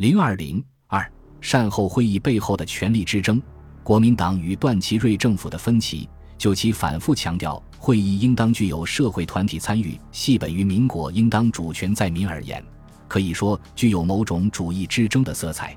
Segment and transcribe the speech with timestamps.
[0.00, 1.06] 零二零二
[1.42, 3.38] 善后会议背后的权力之争，
[3.82, 12.64] 国民党与段祺瑞政府的分歧，就其反复强调会议应当具有社会团体参与，系本于民国应当主权在民而言，
[13.08, 15.76] 可以说具有某种主义之争的色彩。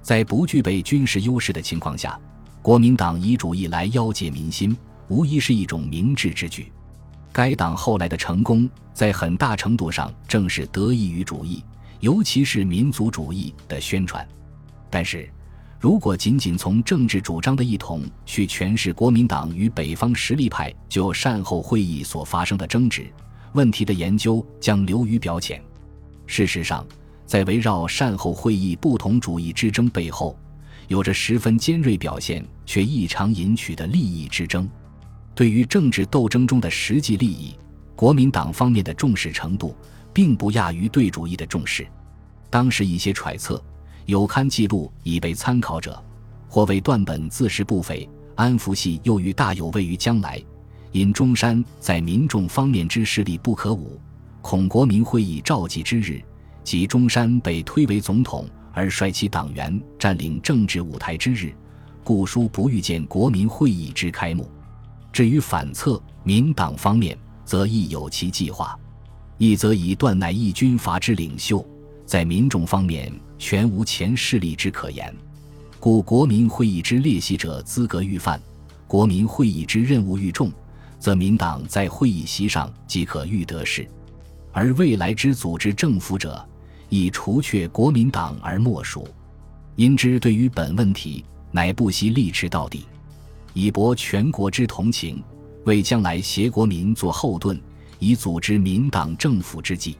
[0.00, 2.16] 在不具备军事优势的情况下，
[2.62, 4.76] 国民党以主义来要挟民心，
[5.08, 6.70] 无疑是一种明智之举。
[7.32, 11.64] 该党后来的成功，在很大程度上正是得益于主义。
[12.06, 14.24] 尤其是民族主义的宣传，
[14.88, 15.28] 但是，
[15.80, 23.12] 如果仅仅从政治主张的一统去诠释国民党与北方实力派就善后会议所发生的争执，
[23.54, 25.60] 问题的研究将流于表浅。
[26.28, 26.86] 事实上，
[27.26, 30.38] 在围绕善后会议不同主义之争背后，
[30.86, 34.68] 有着十分尖锐表现却异常隐取的利益之争。
[35.34, 37.56] 对于政治斗争中的实际利益，
[37.96, 39.74] 国民党方面的重视程度。
[40.16, 41.86] 并不亚于对主义的重视。
[42.48, 43.62] 当时一些揣测，
[44.06, 46.02] 有刊记录已被参考者，
[46.48, 50.42] 或为断本自是不菲，安福系又于大有位于将来。
[50.90, 53.88] 因中山在民众方面之势力不可侮，
[54.40, 56.18] 恐国民会议召集之日，
[56.64, 61.52] 即中山被推为总统而率其党员占领政治舞台之日，
[62.02, 64.50] 故书不预见国民会议之开幕。
[65.12, 68.74] 至于反侧民党方面，则亦有其计划。
[69.38, 71.64] 一则以断乃义军阀之领袖，
[72.06, 75.14] 在民众方面全无前势力之可言，
[75.78, 78.40] 故国民会议之列席者资格愈泛，
[78.86, 80.50] 国民会议之任务愈重，
[80.98, 83.86] 则民党在会议席上即可愈得势，
[84.52, 86.42] 而未来之组织政府者，
[86.88, 89.06] 以除却国民党而莫属。
[89.74, 91.22] 因之对于本问题，
[91.52, 92.86] 乃不惜力持到底，
[93.52, 95.22] 以博全国之同情，
[95.66, 97.60] 为将来协国民做后盾。
[97.98, 99.96] 以组织民党政府之计，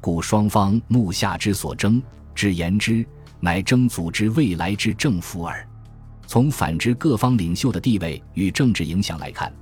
[0.00, 2.02] 故双方目下之所争，
[2.34, 3.04] 之言之，
[3.40, 5.66] 乃争组织未来之政府耳。
[6.26, 9.52] 从反之各方领袖的地位与政治影响来看，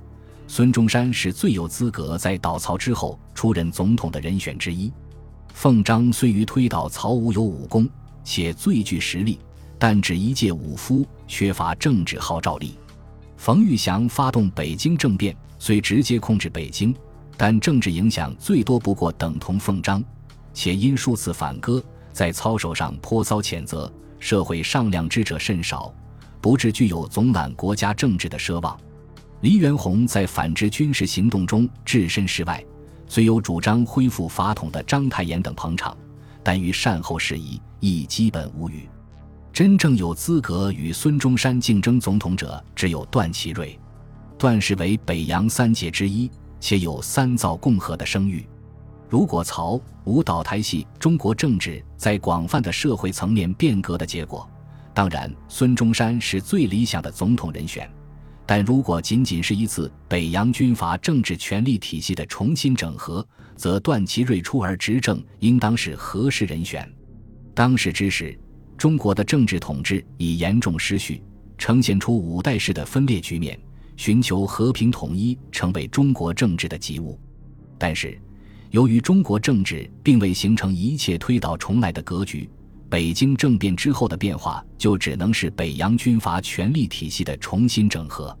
[0.47, 4.91] 孙中山是最有资格在倒曹之后出任总统的人选之一。
[5.53, 7.87] 奉章虽于推倒曹吴有武功，
[8.23, 9.39] 且最具实力，
[9.79, 12.77] 但只一介武夫，缺乏政治号召力。
[13.37, 16.93] 冯玉祥发动北京政变，虽直接控制北京。
[17.37, 20.03] 但政治影响最多不过等同奉章，
[20.53, 21.81] 且因数次反戈，
[22.11, 25.93] 在操守上颇遭谴责，社会上量之者甚少，
[26.41, 28.75] 不致具有总揽国家政治的奢望。
[29.41, 32.63] 黎元洪在反制军事行动中置身事外，
[33.07, 35.95] 虽有主张恢复法统的章太炎等捧场，
[36.41, 38.89] 但于善后事宜亦基本无语。
[39.53, 43.79] 真正有资格与孙中山竞争总统者，只有段祺瑞。
[44.39, 46.29] 段氏为北洋三杰之一。
[46.59, 48.47] 且有三造共和的声誉。
[49.09, 54.49] 如果曹吴倒台系中国政治在广泛的社会层面变革的结果，
[54.93, 57.89] 当然孙中山是最理想的总统人选。
[58.45, 63.25] 但如果仅仅是一次北洋军阀政治权力体系的重新整合，
[63.55, 66.89] 则段祺瑞出而执政，应当是合适人选。
[67.53, 68.39] 当时之时，
[68.77, 71.21] 中国的政治统治已严重失序，
[71.57, 73.59] 呈现出五代式的分裂局面。
[73.97, 77.19] 寻求和平统一成为中国政治的急务，
[77.79, 78.17] 但是，
[78.69, 82.47] 由于中国政治并未形成一切推倒重来的格局，
[82.89, 88.37] 北京政变之后的变化就只能是北洋军阀权力体系的重新整合。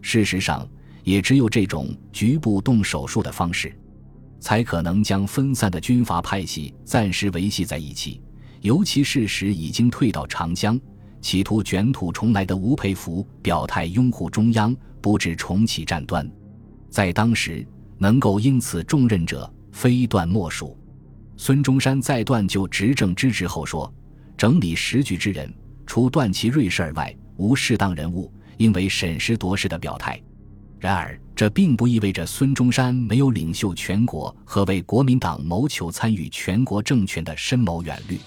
[0.00, 0.66] 事实上，
[1.02, 3.76] 也只有这种局部动手术的方式，
[4.38, 8.22] 才可能将分散的军阀派系暂时维系在一起。
[8.60, 10.80] 尤其事实已经退到长江。
[11.20, 16.26] 企图卷土重来的吴佩孚表态拥护中央，不致重启战端。
[16.88, 17.66] 在当时，
[17.98, 20.78] 能够因此重任者非段莫属。
[21.36, 23.92] 孙中山在段就执政之职后说
[24.38, 25.52] ：“整理时局之人，
[25.86, 30.18] 除段祺瑞事而外，无适当人物，应为审时度势的表态。”
[30.78, 38.18] 然而，这并不意味着孙中山没有领袖全国和为国民党谋求参与全国政权的深谋远虑。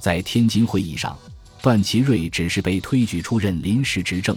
[0.00, 1.16] 在天津会议上。
[1.62, 4.36] 段祺瑞只是被推举出任临时执政，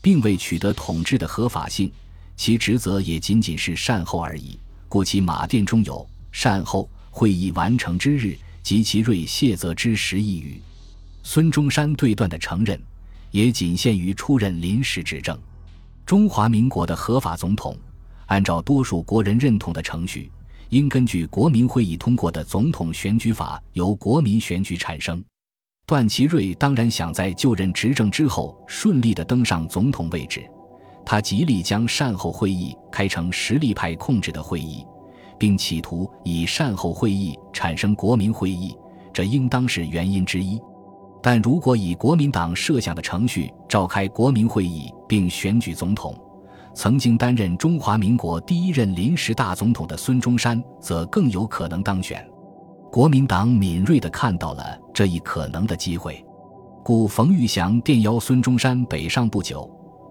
[0.00, 1.90] 并未取得统治的合法性，
[2.36, 4.58] 其职责也仅仅是善后而已。
[4.88, 10.60] 故其马殿中有“善后会议完成之日及其瑞谢责之时”一语。
[11.22, 12.80] 孙中山对段的承认，
[13.30, 15.38] 也仅限于出任临时执政。
[16.06, 17.76] 中华民国的合法总统，
[18.26, 20.30] 按照多数国人认同的程序，
[20.70, 25.22] 应根据国民会议通过的总统选举法，由国民选举产生。
[25.90, 30.48] 段祺瑞当然想在就任执政之后顺利地登上总统位置，
[31.04, 34.86] 他极力将善后会议开成实力派控制的会议，
[35.36, 38.72] 并企图以善后会议产生国民会议，
[39.12, 40.60] 这应当是原因之一。
[41.20, 46.16] 但如果以国民党设想的程序召开国民会议并选举总统，
[46.72, 52.24] 曾经担任中华民国第一任临时大总统的孙中山则更有可能当选。
[52.92, 56.24] 国民党敏锐地看到了这一可能的机会，
[56.84, 59.70] 故冯玉祥电邀孙中山北上不久，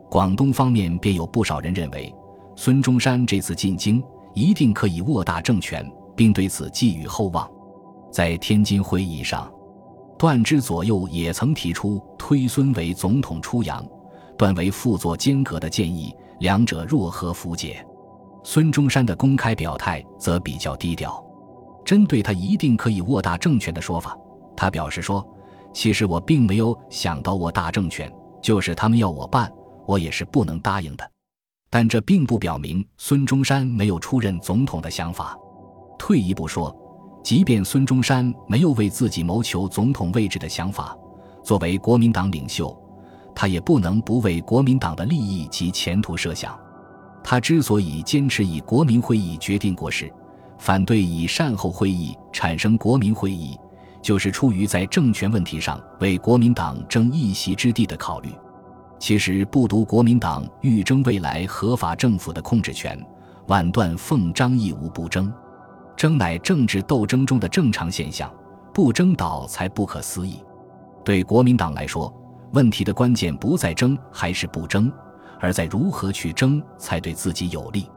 [0.09, 2.13] 广东方面便有不少人认为，
[2.55, 4.03] 孙中山这次进京
[4.33, 7.49] 一定可以握大政权，并对此寄予厚望。
[8.11, 9.51] 在天津会议上。
[10.17, 13.81] 段之左右也曾提出推孙为总统出洋，
[14.37, 17.81] 段为辅佐间隔的建议，两者若何符解？
[18.43, 21.23] 孙中山的公开表态则比较低调。
[21.85, 24.17] 针对他一定可以握大政权的说法，
[24.59, 25.25] 他表示说
[25.73, 28.11] ：“其实我并没有想到握大政权，
[28.41, 29.49] 就是他们要我办，
[29.87, 31.11] 我也是不能答应的。
[31.69, 35.37] 但这并不表明孙中山没有出任总统的想法。
[35.97, 36.75] 退一步说。”
[37.21, 40.97] 即便孙中山没有为自己谋求总统位置的想法，
[41.43, 42.75] 作为国民党领袖，
[43.35, 46.57] 他也不能不为国民党的利益及前途设想。
[47.21, 50.11] 他之所以坚持以国民会议决定国事，
[50.57, 53.59] 反对以善后会议产生国民会议，
[54.01, 58.29] 就是出于在政权问题上为国民党争一席之地的考虑。
[58.97, 63.01] 其实，不独国民党欲争未来合法政府的控制权，
[63.47, 65.31] 万断奉张义无不争。
[65.95, 68.29] 争乃政治斗争中的正常现象，
[68.73, 70.43] 不争倒才不可思议。
[71.03, 72.13] 对国民党来说，
[72.51, 74.91] 问题的关键不在争还是不争，
[75.39, 77.89] 而在如何去争才对自己有利。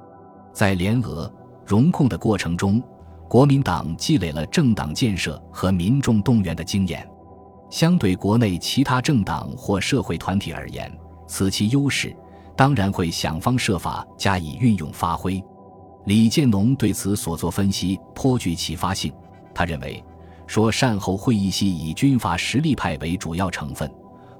[0.52, 1.32] 在联俄、
[1.66, 2.82] 融控的过程中，
[3.32, 7.08] 国民党积累了政党建设和民众动员的经验，
[7.70, 10.93] 相对国内其他政党或社会团体而言，
[11.26, 12.14] 此其优势，
[12.55, 15.43] 当然会想方设法加以运用发挥。
[16.05, 19.11] 李建农对此所作分析颇具启发性。
[19.55, 20.05] 他认为，
[20.46, 23.90] 说善后会议系以军阀实力派为主要成分，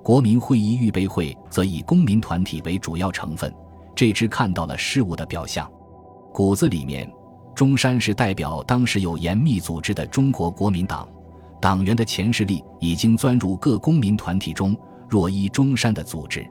[0.03, 3.51] 国民会议预备会则以公民团体为主要成分，
[3.95, 5.67] 这只看到了事物的表象。
[6.31, 7.11] 骨子里面，
[7.55, 11.09] 中山是代表当时有严密组织的中国国民党，
[11.61, 14.77] 党员的前势力已经钻入各公民团体中。
[15.09, 16.43] 若依中山的组织，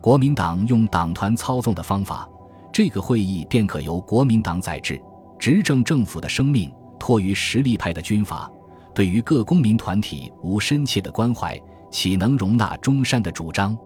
[0.00, 2.26] 国民党用党团操纵的方法。
[2.72, 4.98] 这个会议便可由国民党宰制，
[5.38, 8.50] 执政政府的生命托于实力派的军阀，
[8.94, 11.60] 对于各公民团体无深切的关怀，
[11.90, 13.76] 岂能容纳中山的主张？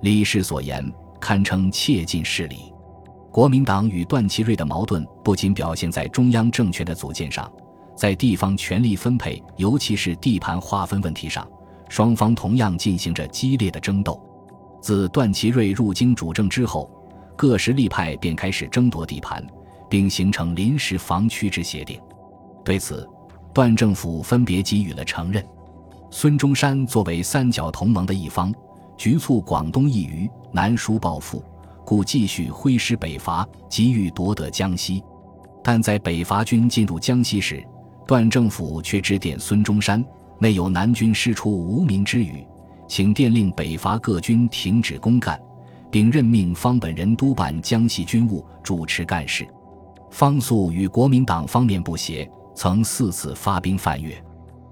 [0.00, 2.71] 李氏所言堪称切近事理。
[3.32, 7.50] 国民党与段祺瑞的矛盾不仅表现在中央政权的组建上，
[7.96, 11.48] 在地方权力分配，尤其是地盘划分问题上，
[11.88, 14.22] 双方同样进行着激烈的争斗。
[14.82, 16.90] 自段祺瑞入京主政之后。
[17.34, 19.44] 各实力派便开始争夺地盘，
[19.88, 21.98] 并形成临时防区之协定。
[22.62, 23.08] 对此，
[23.54, 25.44] 段政府分别给予了承认。
[26.10, 28.54] 孙中山作为三角同盟的一方，
[28.98, 31.42] 局促广东一隅，南输报复，
[31.84, 35.02] 故继续挥师北伐，急于夺得江西。
[35.62, 37.62] 但在北伐军进入江西时，
[38.06, 40.04] 段政府却致电孙中山，
[40.38, 42.44] 内有南军师出无名之语，
[42.88, 45.40] 请电令北伐各军停止公干。
[45.90, 49.46] 并任命方本人督办江西军务，主持干事。
[50.10, 54.16] 方素与国民党方面不协，曾四次发兵犯越。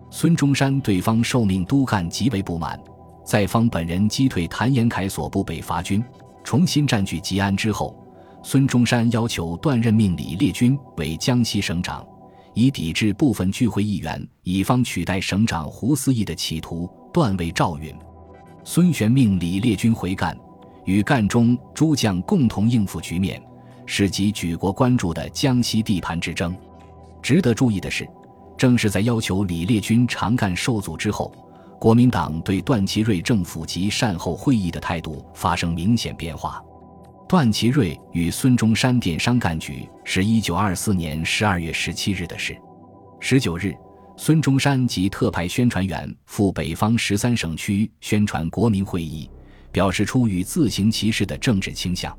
[0.08, 2.80] 孙中山对方受命督干极为不满。
[3.22, 6.02] 在方本人击退谭延闿所部北伐军，
[6.42, 7.96] 重新占据吉安之后，
[8.42, 12.06] 孙中山要求段任命李烈钧为江西省长，
[12.54, 16.88] 以抵制部分聚会议员以方取代省长胡思义的企图。
[17.12, 17.92] 段为赵允，
[18.62, 20.36] 孙玄命李烈钧回赣。
[20.84, 23.40] 与赣中诸将共同应付局面，
[23.84, 26.56] 使及举国关注的江西地盘之争。
[27.20, 28.08] 值得注意的是，
[28.56, 31.32] 正是在要求李烈钧长干受阻之后，
[31.80, 36.62] 国民党对段祺瑞政府及善后会议的态度发生明显变化。
[37.26, 42.56] 段祺瑞与孙中山电商干局是一九二四年十二月十七日的事。
[43.18, 43.74] 十九日，
[44.16, 49.28] 孙中山及特派宣传员赴北方十三省区宣传国民会议。
[49.72, 52.12] 表示出于自行其事的政治倾向。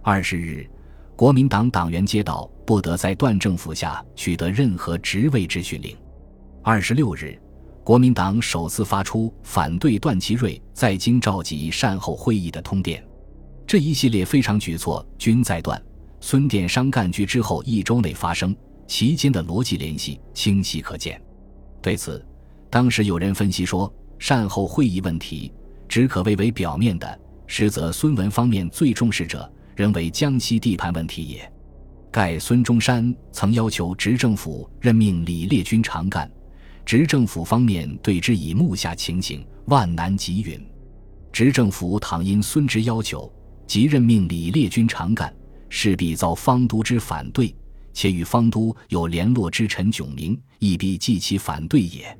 [0.00, 0.64] 二十日，
[1.16, 5.96] 国民党党员接到不得在段政府下取得任何职位之训令。
[6.62, 7.36] 二十六日，
[7.84, 13.04] 国民党首次发出反对段祺瑞在京召集善后会议的通电。
[13.66, 15.80] 这一系列非常举措均在段、
[16.18, 21.20] 孙电商干局之后一周内发生，其间的逻辑联系清晰可见。
[21.82, 22.24] 对此，
[22.70, 25.52] 当时有人分析说，善后会议问题。
[25.86, 31.52] 只可谓为表面的，实则孙文方面最重视者，仍为江西地盘问题也。
[32.10, 36.28] 盖孙中山曾要求执政府任命李烈钧常干，
[36.84, 40.60] 执政府方面对之以目下情形，万难及允。
[41.32, 43.32] 执政府倘因孙之要求，
[43.66, 45.34] 即任命李烈军常干，
[45.68, 47.54] 势必遭方都之反对，
[47.92, 52.16] 且与方都有联络之臣迥明，亦必继其反对也。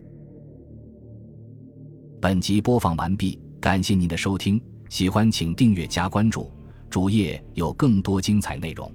[2.20, 6.50] 本集播放完毕，感谢您的收听，喜欢请订阅加关注，
[6.88, 8.90] 主页有更多精彩内容。